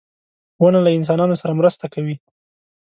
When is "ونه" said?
0.63-0.79